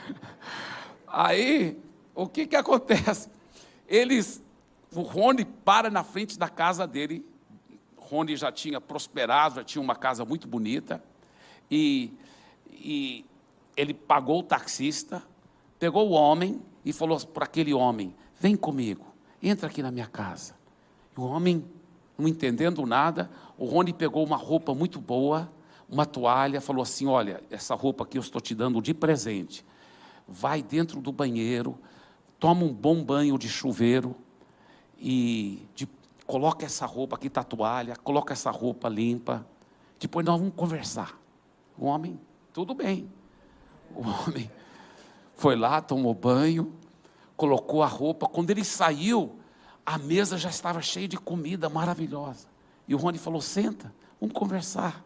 [1.06, 1.78] Aí,
[2.14, 3.30] o que que acontece?
[3.86, 4.42] Eles,
[4.94, 7.24] o Rony para na frente da casa dele
[8.12, 11.02] Rony já tinha prosperado, já tinha uma casa muito bonita,
[11.70, 12.12] e,
[12.70, 13.24] e
[13.74, 15.22] ele pagou o taxista,
[15.78, 19.06] pegou o homem e falou para aquele homem: Vem comigo,
[19.42, 20.54] entra aqui na minha casa.
[21.16, 21.64] E o homem,
[22.18, 25.50] não entendendo nada, o Rony pegou uma roupa muito boa,
[25.88, 29.64] uma toalha, falou assim: Olha, essa roupa aqui eu estou te dando de presente.
[30.28, 31.78] Vai dentro do banheiro,
[32.38, 34.14] toma um bom banho de chuveiro
[34.98, 35.88] e de
[36.32, 39.46] coloca essa roupa aqui, tá toalha, coloca essa roupa limpa.
[40.00, 41.20] Depois nós vamos conversar.
[41.76, 42.18] O homem,
[42.54, 43.06] tudo bem.
[43.94, 44.50] O homem
[45.34, 46.72] foi lá, tomou banho,
[47.36, 48.26] colocou a roupa.
[48.26, 49.38] Quando ele saiu,
[49.84, 52.48] a mesa já estava cheia de comida maravilhosa.
[52.88, 55.04] E o Rony falou: senta, vamos conversar.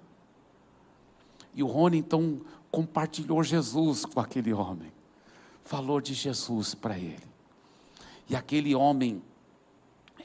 [1.57, 4.93] E o Rony então compartilhou Jesus com aquele homem.
[5.65, 7.27] Falou de Jesus para ele.
[8.29, 9.21] E aquele homem,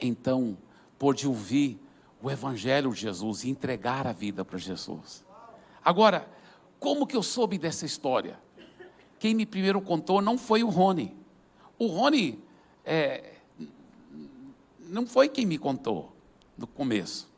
[0.00, 0.56] então,
[1.02, 1.80] pôde ouvir
[2.22, 5.24] o Evangelho de Jesus e entregar a vida para Jesus.
[5.84, 6.28] Agora,
[6.78, 8.38] como que eu soube dessa história?
[9.18, 11.12] Quem me primeiro contou não foi o Rony.
[11.76, 12.38] O Rony
[12.84, 13.32] é,
[14.78, 16.12] não foi quem me contou
[16.56, 17.28] no começo.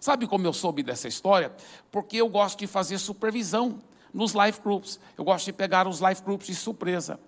[0.00, 1.54] Sabe como eu soube dessa história?
[1.92, 3.78] Porque eu gosto de fazer supervisão
[4.12, 4.98] nos life groups.
[5.16, 7.20] Eu gosto de pegar os life groups de surpresa.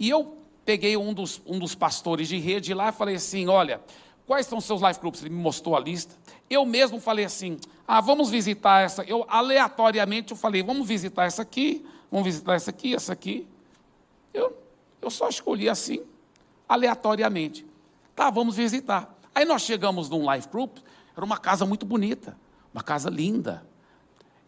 [0.00, 3.80] E eu peguei um dos, um dos pastores de rede lá e falei assim: olha,
[4.28, 5.22] Quais são os seus life groups?
[5.22, 6.14] Ele me mostrou a lista.
[6.50, 9.02] Eu mesmo falei assim: ah, vamos visitar essa.
[9.04, 13.48] Eu aleatoriamente eu falei: vamos visitar essa aqui, vamos visitar essa aqui, essa aqui.
[14.34, 14.54] Eu,
[15.00, 16.04] eu só escolhi assim,
[16.68, 17.64] aleatoriamente.
[18.14, 19.18] Tá, vamos visitar.
[19.34, 20.76] Aí nós chegamos num life group,
[21.16, 22.36] era uma casa muito bonita,
[22.74, 23.66] uma casa linda.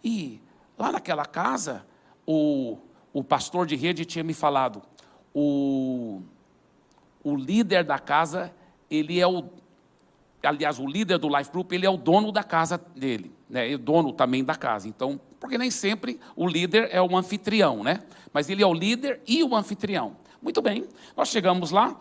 [0.04, 0.42] E
[0.76, 1.86] lá naquela casa,
[2.26, 2.76] o,
[3.14, 4.82] o pastor de rede tinha me falado:
[5.34, 6.20] o,
[7.24, 8.54] o líder da casa,
[8.90, 9.58] ele é o
[10.42, 13.72] aliás, o líder do Life Group, ele é o dono da casa dele, né?
[13.72, 14.88] É dono também da casa.
[14.88, 18.00] Então, porque nem sempre o líder é o anfitrião, né?
[18.32, 20.16] Mas ele é o líder e o anfitrião.
[20.40, 22.00] Muito bem, nós chegamos lá,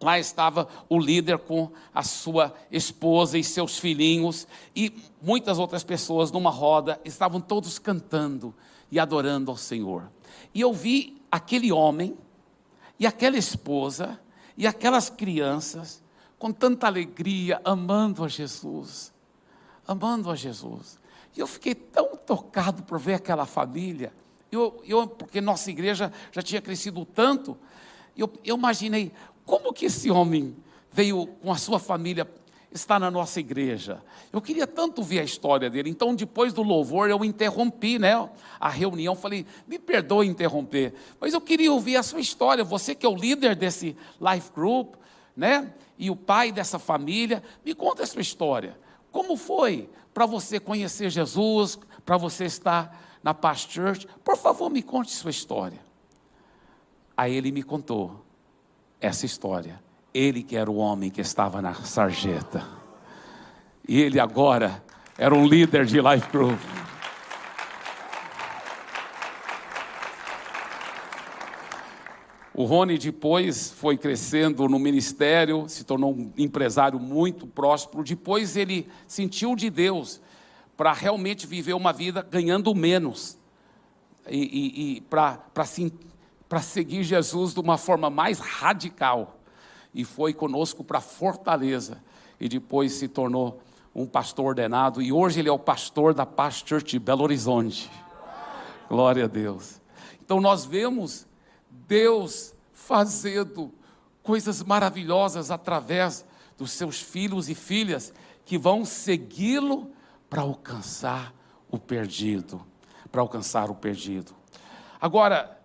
[0.00, 6.30] lá estava o líder com a sua esposa e seus filhinhos e muitas outras pessoas
[6.30, 8.54] numa roda, estavam todos cantando
[8.90, 10.10] e adorando ao Senhor.
[10.54, 12.16] E eu vi aquele homem
[12.98, 14.18] e aquela esposa
[14.56, 16.02] e aquelas crianças
[16.38, 19.12] com tanta alegria, amando a Jesus.
[19.86, 20.98] Amando a Jesus.
[21.36, 24.12] E eu fiquei tão tocado por ver aquela família.
[24.50, 27.56] Eu, eu, porque nossa igreja já tinha crescido tanto,
[28.16, 29.12] eu, eu imaginei
[29.44, 30.56] como que esse homem
[30.90, 32.26] veio com a sua família
[32.72, 34.02] está na nossa igreja.
[34.32, 35.90] Eu queria tanto ver a história dele.
[35.90, 38.28] Então, depois do louvor, eu interrompi né,
[38.60, 39.14] a reunião.
[39.14, 42.62] Falei, me perdoe interromper, mas eu queria ouvir a sua história.
[42.62, 44.94] Você que é o líder desse life group,
[45.36, 45.72] né?
[45.98, 48.78] E o pai dessa família, me conta a sua história.
[49.10, 54.06] Como foi para você conhecer Jesus, para você estar na Past Church?
[54.24, 55.80] Por favor, me conte sua história.
[57.16, 58.24] Aí ele me contou
[59.00, 59.82] essa história.
[60.12, 62.66] Ele que era o homem que estava na sarjeta.
[63.88, 64.82] E ele agora
[65.16, 66.75] era um líder de life group.
[72.58, 78.02] O Rony depois foi crescendo no ministério, se tornou um empresário muito próspero.
[78.02, 80.22] Depois ele sentiu de Deus
[80.74, 83.36] para realmente viver uma vida ganhando menos
[84.26, 89.38] e, e, e para seguir Jesus de uma forma mais radical
[89.94, 92.02] e foi conosco para Fortaleza
[92.40, 93.60] e depois se tornou
[93.94, 97.90] um pastor ordenado e hoje ele é o pastor da Paz Church de Belo Horizonte.
[98.88, 99.78] Glória a Deus.
[100.24, 101.25] Então nós vemos
[101.86, 103.72] Deus fazendo
[104.22, 106.24] coisas maravilhosas através
[106.58, 108.12] dos seus filhos e filhas
[108.44, 109.90] que vão segui-lo
[110.28, 111.34] para alcançar
[111.70, 112.64] o perdido,
[113.10, 114.34] para alcançar o perdido.
[115.00, 115.60] Agora,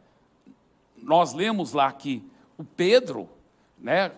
[0.97, 2.23] nós lemos lá que
[2.57, 3.29] o Pedro,
[3.77, 4.11] né,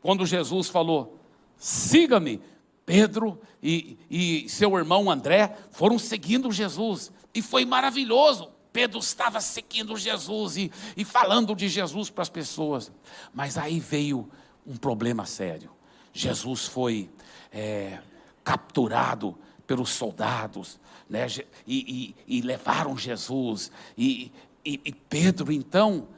[0.00, 1.18] quando Jesus falou,
[1.56, 2.40] siga-me,
[2.84, 8.50] Pedro e, e seu irmão André foram seguindo Jesus, e foi maravilhoso.
[8.72, 12.90] Pedro estava seguindo Jesus e, e falando de Jesus para as pessoas,
[13.34, 14.28] mas aí veio
[14.66, 15.70] um problema sério.
[16.12, 17.10] Jesus foi
[17.52, 17.98] é,
[18.42, 21.26] capturado pelos soldados, né,
[21.66, 24.32] e, e, e levaram Jesus, e,
[24.64, 26.08] e Pedro então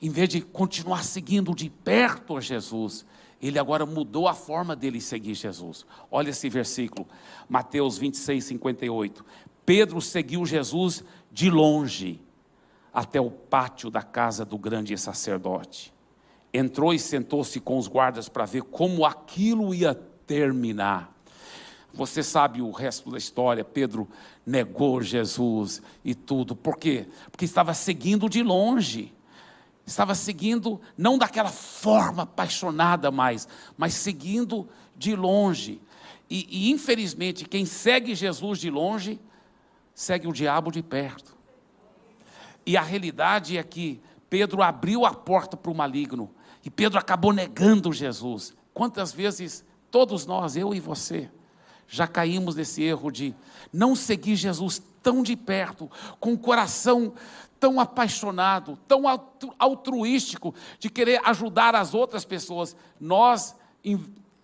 [0.00, 3.04] em vez de continuar seguindo de perto a Jesus,
[3.40, 5.84] ele agora mudou a forma dele seguir Jesus.
[6.10, 7.06] Olha esse versículo,
[7.48, 9.24] Mateus 26, 58.
[9.70, 12.20] Pedro seguiu Jesus de longe
[12.92, 15.94] até o pátio da casa do grande sacerdote.
[16.52, 21.16] Entrou e sentou-se com os guardas para ver como aquilo ia terminar.
[21.94, 23.62] Você sabe o resto da história.
[23.62, 24.08] Pedro
[24.44, 26.56] negou Jesus e tudo.
[26.56, 27.06] Por quê?
[27.30, 29.14] Porque estava seguindo de longe
[29.86, 35.80] estava seguindo, não daquela forma apaixonada mais, mas seguindo de longe.
[36.28, 39.20] E, e, infelizmente, quem segue Jesus de longe,
[40.00, 41.36] segue o diabo de perto.
[42.64, 46.30] E a realidade é que Pedro abriu a porta para o maligno,
[46.64, 48.54] e Pedro acabou negando Jesus.
[48.72, 51.30] Quantas vezes todos nós, eu e você,
[51.86, 53.34] já caímos nesse erro de
[53.70, 57.12] não seguir Jesus tão de perto, com o coração
[57.58, 59.02] tão apaixonado, tão
[59.58, 62.74] altruístico, de querer ajudar as outras pessoas.
[62.98, 63.54] Nós,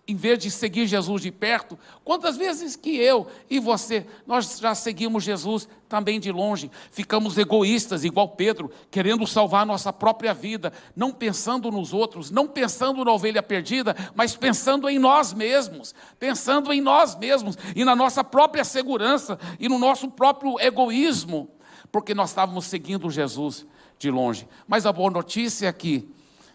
[0.07, 4.73] em, vez de seguir Jesus de perto, quantas vezes que eu e você, nós já
[4.73, 11.11] seguimos Jesus também de longe, ficamos egoístas, igual Pedro, querendo salvar nossa própria vida, não
[11.11, 16.81] pensando nos outros, não pensando na ovelha perdida, mas pensando em nós mesmos, pensando em
[16.81, 21.49] nós mesmos e na nossa própria segurança e no nosso próprio egoísmo
[21.91, 23.65] porque nós estávamos seguindo Jesus
[23.97, 24.47] de longe.
[24.67, 26.09] Mas a boa notícia é que,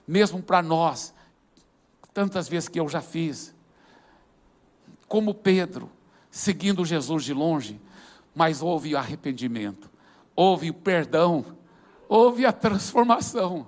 [0.06, 1.14] mesmo para nós,
[2.12, 3.54] tantas vezes que eu já fiz,
[5.08, 5.90] como Pedro,
[6.30, 7.80] seguindo Jesus de longe,
[8.34, 9.90] mas houve arrependimento,
[10.34, 11.44] houve perdão,
[12.08, 13.66] houve a transformação.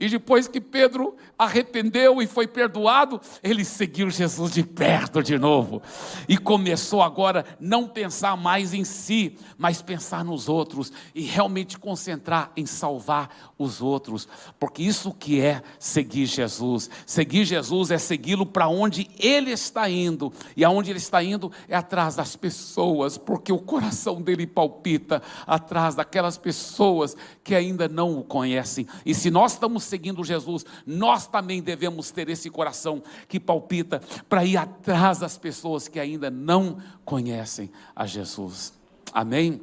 [0.00, 5.82] E depois que Pedro arrependeu e foi perdoado, ele seguiu Jesus de perto de novo.
[6.26, 12.50] E começou agora não pensar mais em si, mas pensar nos outros e realmente concentrar
[12.56, 14.26] em salvar os outros,
[14.58, 16.88] porque isso que é seguir Jesus.
[17.04, 21.76] Seguir Jesus é segui-lo para onde ele está indo, e aonde ele está indo é
[21.76, 28.24] atrás das pessoas, porque o coração dele palpita atrás daquelas pessoas que ainda não o
[28.24, 28.86] conhecem.
[29.04, 34.44] E se nós estamos seguindo Jesus, nós também devemos ter esse coração que palpita para
[34.44, 38.72] ir atrás das pessoas que ainda não conhecem a Jesus.
[39.12, 39.60] Amém?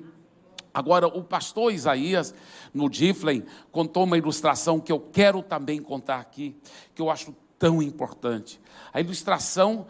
[0.74, 2.36] Agora, o pastor Isaías,
[2.72, 6.56] no Diflem, contou uma ilustração que eu quero também contar aqui,
[6.94, 8.60] que eu acho tão importante.
[8.94, 9.88] A ilustração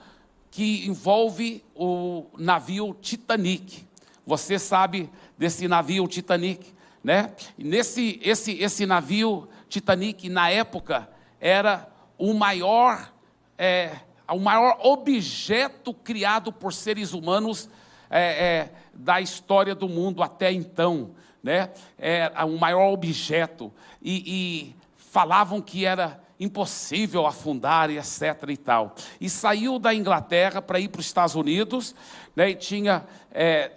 [0.50, 3.86] que envolve o navio Titanic.
[4.26, 6.74] Você sabe desse navio Titanic,
[7.04, 7.34] né?
[7.58, 13.12] Nesse esse esse navio Titanic na época era o maior
[13.58, 13.98] é,
[14.30, 17.70] o maior objeto criado por seres humanos
[18.10, 21.72] é, é, da história do mundo até então, né?
[21.98, 28.96] É o maior objeto e, e falavam que era impossível afundar e etc e tal.
[29.20, 31.96] E saiu da Inglaterra para ir para os Estados Unidos,
[32.36, 33.72] né, e tinha é,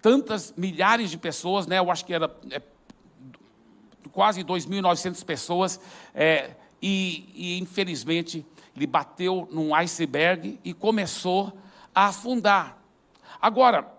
[0.00, 2.60] tantas milhares de pessoas, né, eu acho que era é,
[4.16, 5.78] quase 2.900 pessoas,
[6.14, 11.52] é, e, e infelizmente ele bateu num iceberg e começou
[11.94, 12.82] a afundar.
[13.38, 13.92] Agora,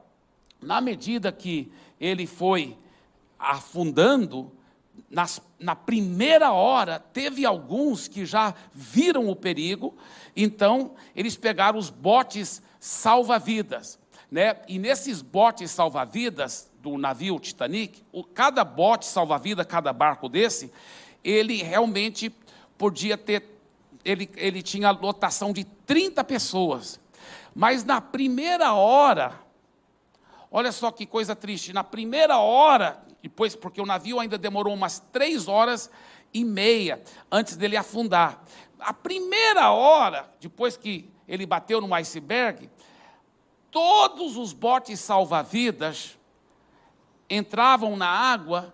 [0.60, 2.76] na medida que ele foi
[3.38, 4.52] afundando,
[5.08, 9.96] nas, na primeira hora, teve alguns que já viram o perigo,
[10.36, 14.00] então eles pegaram os botes salva-vidas.
[14.30, 14.58] Né?
[14.68, 20.72] E nesses botes salva-vidas do navio Titanic, o, cada bote salva-vida, cada barco desse,
[21.24, 22.34] ele realmente
[22.78, 23.60] podia ter,
[24.04, 27.00] ele, ele tinha lotação de 30 pessoas.
[27.56, 29.34] Mas na primeira hora,
[30.52, 35.00] olha só que coisa triste, na primeira hora depois, porque o navio ainda demorou umas
[35.12, 35.90] três horas
[36.34, 38.44] e meia antes dele afundar.
[38.80, 42.70] A primeira hora, depois que ele bateu no iceberg,
[43.78, 46.18] todos os botes salva-vidas
[47.30, 48.74] entravam na água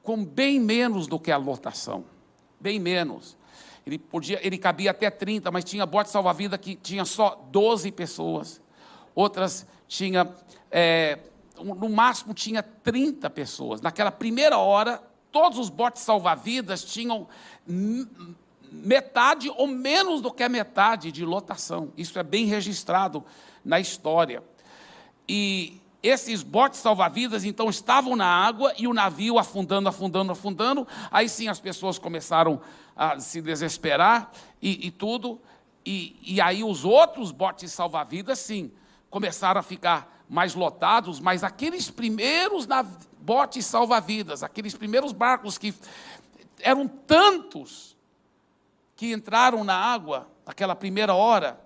[0.00, 2.04] com bem menos do que a lotação.
[2.60, 3.36] Bem menos.
[3.84, 8.62] Ele, podia, ele cabia até 30, mas tinha bote salva-vida que tinha só 12 pessoas.
[9.12, 10.32] Outras tinha
[10.70, 11.18] é,
[11.60, 13.80] no máximo tinha 30 pessoas.
[13.80, 17.26] Naquela primeira hora, todos os botes salva-vidas tinham
[18.70, 21.92] metade ou menos do que a metade de lotação.
[21.96, 23.24] Isso é bem registrado
[23.64, 24.42] na história.
[25.28, 30.88] E esses botes salva-vidas então estavam na água e o navio afundando, afundando, afundando.
[31.10, 32.60] Aí sim as pessoas começaram
[32.96, 35.40] a se desesperar e, e tudo.
[35.86, 38.72] E, e aí os outros botes salva-vidas, sim,
[39.10, 42.66] começaram a ficar mais lotados, mas aqueles primeiros
[43.20, 45.74] botes salva-vidas, aqueles primeiros barcos que
[46.60, 47.96] eram tantos
[48.96, 51.60] que entraram na água naquela primeira hora,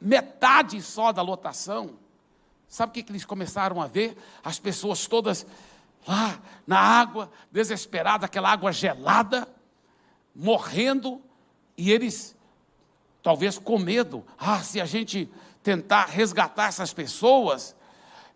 [0.00, 1.98] metade só da lotação.
[2.68, 4.16] Sabe o que, que eles começaram a ver?
[4.42, 5.46] As pessoas todas
[6.06, 9.48] lá na água, desesperadas, aquela água gelada,
[10.34, 11.22] morrendo,
[11.76, 12.36] e eles,
[13.22, 15.30] talvez com medo, ah, se a gente
[15.62, 17.74] tentar resgatar essas pessoas,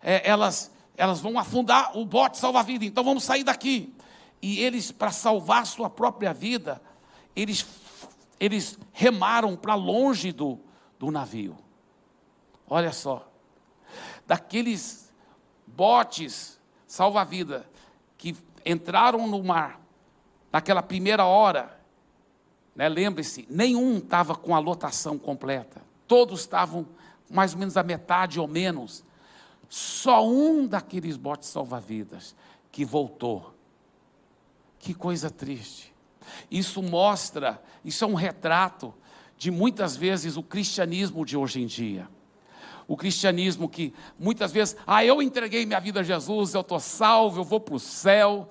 [0.01, 3.93] é, elas, elas vão afundar o bote salva-vida, então vamos sair daqui.
[4.41, 6.81] E eles, para salvar sua própria vida,
[7.35, 7.65] eles,
[8.39, 10.59] eles remaram para longe do,
[10.99, 11.57] do navio.
[12.69, 13.27] Olha só,
[14.27, 15.11] daqueles
[15.65, 17.67] botes salva-vida
[18.17, 18.35] que
[18.65, 19.79] entraram no mar
[20.51, 21.79] naquela primeira hora,
[22.75, 26.87] né, lembre-se, nenhum estava com a lotação completa, todos estavam
[27.29, 29.03] mais ou menos a metade ou menos.
[29.69, 32.35] Só um daqueles botes salva-vidas
[32.71, 33.53] que voltou.
[34.79, 35.93] Que coisa triste.
[36.49, 38.93] Isso mostra, isso é um retrato
[39.39, 42.09] de muitas vezes o cristianismo de hoje em dia.
[42.85, 47.39] O cristianismo que muitas vezes, ah, eu entreguei minha vida a Jesus, eu estou salvo,
[47.39, 48.49] eu vou para o céu,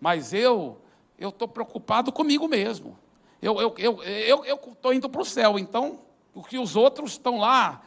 [0.00, 0.78] mas eu
[1.18, 2.98] eu estou preocupado comigo mesmo.
[3.40, 4.44] Eu estou eu, eu, eu,
[4.82, 6.00] eu indo para o céu, então
[6.34, 7.80] o que os outros estão lá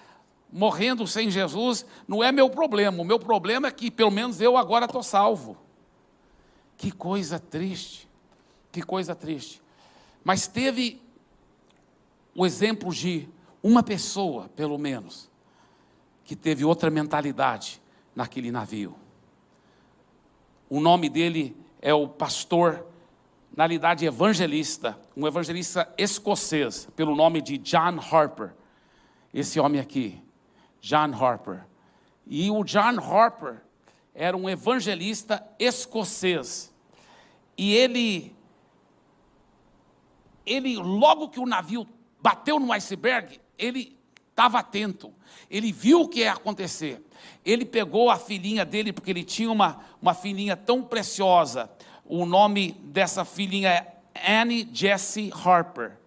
[0.52, 3.02] morrendo sem Jesus não é meu problema.
[3.02, 5.58] O meu problema é que pelo menos eu agora estou salvo.
[6.78, 8.08] Que coisa triste.
[8.72, 9.62] Que coisa triste.
[10.24, 11.02] Mas teve
[12.40, 13.28] o exemplo de
[13.62, 15.30] uma pessoa, pelo menos,
[16.24, 17.82] que teve outra mentalidade
[18.16, 18.96] naquele navio.
[20.70, 22.88] O nome dele é o pastor,
[23.54, 28.54] na realidade evangelista, um evangelista escocês, pelo nome de John Harper.
[29.34, 30.24] Esse homem aqui,
[30.80, 31.66] John Harper.
[32.26, 33.62] E o John Harper
[34.16, 36.74] era um evangelista escocês.
[37.58, 38.34] E ele,
[40.46, 41.86] ele logo que o navio
[42.22, 43.98] bateu no iceberg, ele
[44.30, 45.14] estava atento.
[45.50, 47.04] Ele viu o que ia acontecer.
[47.44, 51.70] Ele pegou a filhinha dele, porque ele tinha uma, uma filhinha tão preciosa.
[52.06, 55.98] O nome dessa filhinha é Annie Jessie Harper.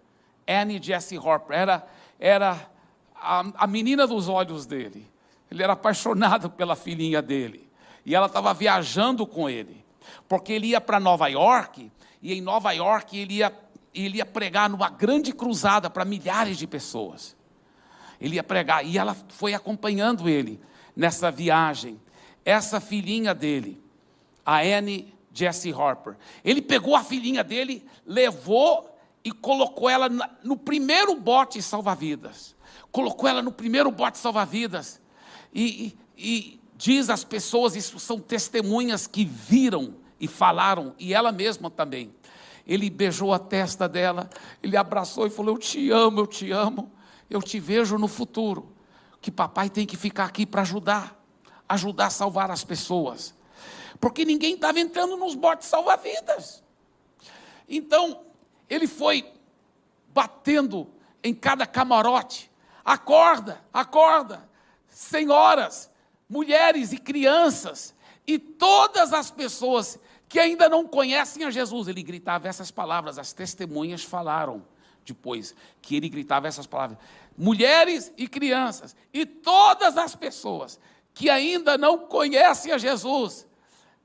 [0.47, 1.57] Annie Jessie Harper.
[1.57, 1.87] Era,
[2.19, 2.69] era
[3.15, 5.07] a, a menina dos olhos dele.
[5.49, 7.69] Ele era apaixonado pela filhinha dele.
[8.05, 9.83] E ela estava viajando com ele.
[10.27, 13.53] Porque ele ia para Nova York, e em Nova York ele ia,
[13.93, 17.35] ele ia pregar numa grande cruzada para milhares de pessoas.
[18.19, 20.59] Ele ia pregar, e ela foi acompanhando ele
[20.95, 21.99] nessa viagem.
[22.45, 23.81] Essa filhinha dele,
[24.45, 26.15] a Anne Jesse Harper.
[26.43, 30.09] Ele pegou a filhinha dele, levou e colocou ela
[30.43, 32.53] no primeiro bote salva-vidas
[32.93, 35.01] colocou ela no primeiro bote salva-vidas.
[35.51, 41.31] E, e, e diz às pessoas, isso são testemunhas que viram e falaram, e ela
[41.31, 42.13] mesma também.
[42.65, 44.29] Ele beijou a testa dela,
[44.61, 46.91] ele abraçou e falou: Eu te amo, eu te amo,
[47.29, 48.73] eu te vejo no futuro.
[49.21, 51.21] Que papai tem que ficar aqui para ajudar,
[51.67, 53.33] ajudar a salvar as pessoas,
[53.99, 56.63] porque ninguém estava entrando nos botes salva-vidas.
[57.67, 58.21] Então,
[58.69, 59.31] ele foi
[60.13, 60.87] batendo
[61.23, 62.51] em cada camarote:
[62.83, 64.49] acorda, acorda,
[64.87, 65.89] senhoras,
[66.29, 67.93] mulheres e crianças,
[68.25, 69.99] e todas as pessoas
[70.33, 71.87] que ainda não conhecem a Jesus.
[71.87, 74.65] Ele gritava essas palavras, as testemunhas falaram
[75.05, 76.97] depois que ele gritava essas palavras.
[77.37, 80.79] Mulheres e crianças, e todas as pessoas
[81.13, 83.45] que ainda não conhecem a Jesus,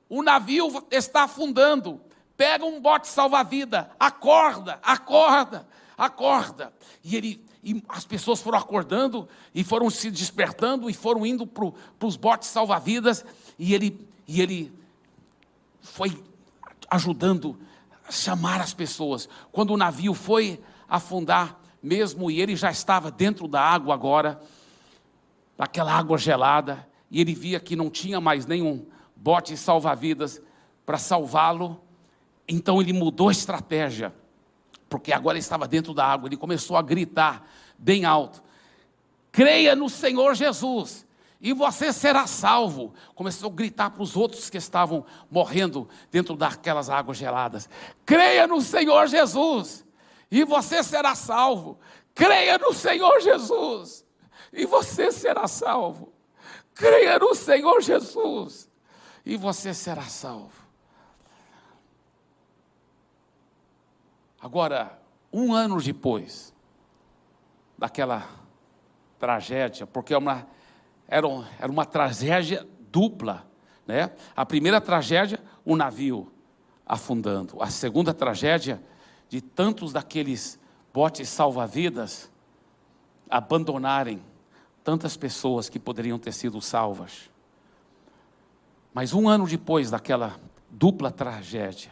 [0.07, 1.99] o navio está afundando.
[2.37, 5.67] Pega um bote salva-vida, acorda, acorda,
[5.97, 6.71] acorda.
[7.03, 12.07] E ele e as pessoas foram acordando e foram se despertando e foram indo para
[12.07, 13.25] os botes salva-vidas
[13.57, 14.78] e ele, e ele
[15.81, 16.23] foi
[16.89, 17.59] ajudando
[18.07, 19.29] a chamar as pessoas.
[19.51, 24.41] Quando o navio foi afundar, mesmo e ele já estava dentro da água agora,
[25.57, 30.41] daquela água gelada, e ele via que não tinha mais nenhum bote salva-vidas
[30.85, 31.81] para salvá-lo,
[32.47, 34.13] então ele mudou a estratégia,
[34.89, 38.41] porque agora ele estava dentro da água, ele começou a gritar bem alto:
[39.31, 41.05] creia no Senhor Jesus
[41.41, 42.93] e você será salvo.
[43.15, 47.69] Começou a gritar para os outros que estavam morrendo dentro daquelas águas geladas:
[48.05, 49.85] creia no Senhor Jesus,
[50.29, 51.79] e você será salvo.
[52.13, 54.05] Creia no Senhor Jesus,
[54.51, 56.11] e você será salvo.
[56.73, 58.69] Creia no Senhor Jesus,
[59.25, 60.67] e você será salvo.
[64.41, 64.97] Agora,
[65.31, 66.53] um ano depois
[67.77, 68.27] daquela
[69.17, 70.47] tragédia, porque é uma
[71.09, 71.27] era,
[71.59, 73.45] era uma tragédia dupla.
[73.85, 74.11] Né?
[74.35, 76.31] A primeira tragédia, o navio
[76.85, 77.61] afundando.
[77.61, 78.81] A segunda tragédia,
[79.27, 80.59] de tantos daqueles
[80.93, 82.31] botes salva-vidas
[83.29, 84.21] abandonarem
[84.83, 87.29] tantas pessoas que poderiam ter sido salvas.
[88.93, 90.39] Mas um ano depois daquela
[90.69, 91.91] dupla tragédia,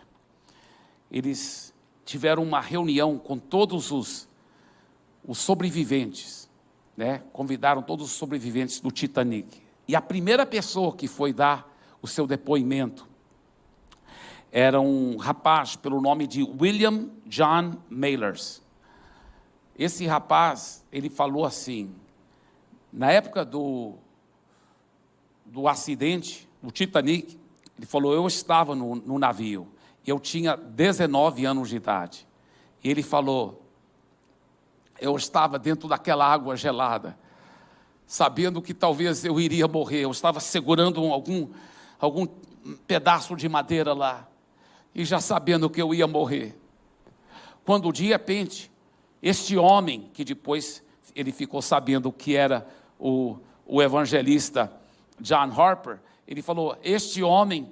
[1.12, 1.74] eles
[2.06, 4.28] tiveram uma reunião com todos os,
[5.24, 6.47] os sobreviventes
[6.98, 9.62] né, convidaram todos os sobreviventes do Titanic.
[9.88, 11.72] E a primeira pessoa que foi dar
[12.02, 13.08] o seu depoimento
[14.52, 18.64] era um rapaz pelo nome de William John Mailers.
[19.78, 21.94] Esse rapaz, ele falou assim,
[22.92, 23.94] na época do,
[25.46, 27.38] do acidente, do Titanic,
[27.78, 29.68] ele falou, eu estava no, no navio,
[30.06, 32.28] eu tinha 19 anos de idade.
[32.84, 33.67] E ele falou,
[35.00, 37.18] eu estava dentro daquela água gelada,
[38.06, 40.02] sabendo que talvez eu iria morrer.
[40.02, 41.50] Eu estava segurando algum,
[42.00, 42.28] algum
[42.88, 44.28] pedaço de madeira lá,
[44.94, 46.58] e já sabendo que eu ia morrer.
[47.66, 48.72] Quando de repente,
[49.22, 50.84] este homem, que depois
[51.16, 52.68] ele ficou sabendo que era
[53.00, 54.72] o, o evangelista
[55.20, 57.72] John Harper, ele falou: Este homem,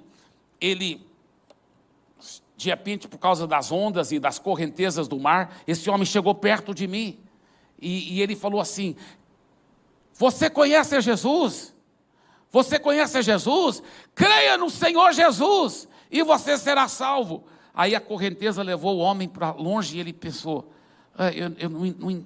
[0.60, 1.05] ele
[2.56, 6.74] de repente, por causa das ondas e das correntezas do mar, esse homem chegou perto
[6.74, 7.18] de mim
[7.80, 8.96] e, e ele falou assim:
[10.14, 11.74] Você conhece Jesus?
[12.50, 13.82] Você conhece Jesus?
[14.14, 17.44] Creia no Senhor Jesus e você será salvo.
[17.74, 20.72] Aí a correnteza levou o homem para longe e ele pensou,
[21.18, 22.24] ah, eu, eu não, não,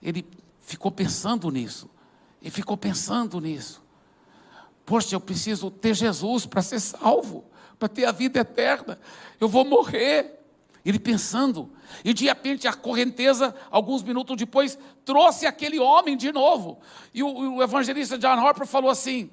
[0.00, 0.24] ele
[0.60, 1.90] ficou pensando nisso,
[2.40, 3.82] e ficou pensando nisso.
[4.86, 7.44] Poxa, eu preciso ter Jesus para ser salvo
[7.82, 8.96] para ter a vida eterna.
[9.40, 10.38] Eu vou morrer.
[10.84, 11.70] Ele pensando,
[12.04, 16.80] e de repente a correnteza, alguns minutos depois, trouxe aquele homem de novo.
[17.14, 19.30] E o, o evangelista John Harper falou assim: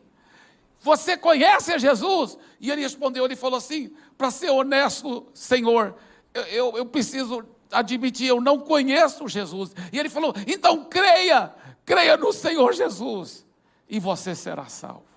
[0.79, 2.37] Você conhece Jesus?
[2.59, 5.95] E ele respondeu: Ele falou assim, para ser honesto, Senhor,
[6.33, 9.75] eu, eu, eu preciso admitir, eu não conheço Jesus.
[9.91, 11.51] E ele falou: Então creia,
[11.83, 13.43] creia no Senhor Jesus,
[13.87, 15.08] e você será salvo.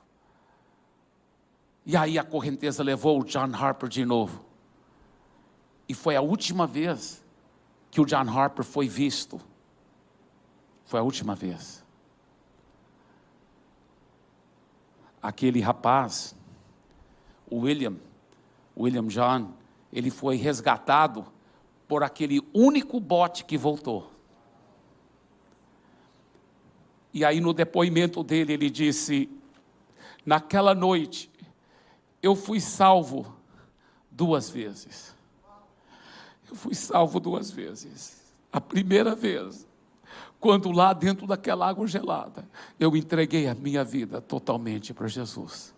[1.85, 4.45] E aí a correnteza levou o John Harper de novo.
[5.89, 7.25] E foi a última vez
[7.91, 9.41] que o John Harper foi visto.
[10.85, 11.85] Foi a última vez.
[15.21, 16.35] Aquele rapaz,
[17.49, 17.97] o William,
[18.77, 19.53] William John,
[19.93, 21.27] ele foi resgatado
[21.87, 24.11] por aquele único bote que voltou.
[27.13, 29.29] E aí, no depoimento dele, ele disse:
[30.25, 31.31] Naquela noite,
[32.23, 33.35] eu fui salvo
[34.11, 35.15] duas vezes.
[36.49, 38.23] Eu fui salvo duas vezes.
[38.53, 39.67] A primeira vez,
[40.39, 42.49] quando lá dentro daquela água gelada,
[42.79, 45.75] eu entreguei a minha vida totalmente para Jesus.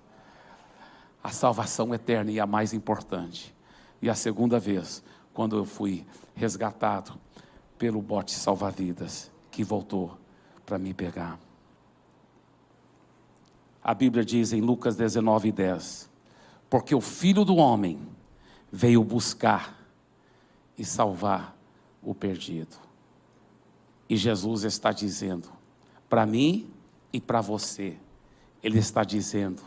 [1.23, 3.55] A salvação eterna e a mais importante.
[4.03, 7.19] E a segunda vez, quando eu fui resgatado
[7.79, 10.19] pelo bote salva-vidas que voltou
[10.67, 11.39] para me pegar.
[13.83, 16.11] A Bíblia diz em Lucas 19, 10:
[16.75, 18.01] Porque o filho do homem
[18.69, 19.79] veio buscar
[20.77, 21.57] e salvar
[22.03, 22.75] o perdido.
[24.09, 25.49] E Jesus está dizendo,
[26.09, 26.69] para mim
[27.13, 27.97] e para você,
[28.61, 29.63] Ele está dizendo: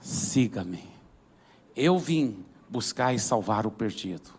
[0.00, 0.88] siga-me.
[1.76, 4.30] Eu vim buscar e salvar o perdido.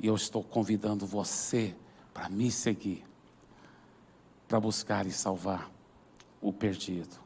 [0.00, 1.76] E eu estou convidando você
[2.12, 3.04] para me seguir,
[4.48, 5.70] para buscar e salvar
[6.40, 7.21] o perdido.